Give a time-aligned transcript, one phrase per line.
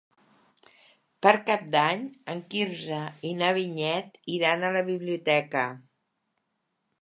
[1.25, 3.03] Per Cap d'Any en Quirze
[3.33, 5.69] i na Vinyet iran a la biblioteca.